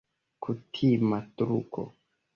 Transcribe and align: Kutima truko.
Kutima 0.45 1.17
truko. 1.37 1.81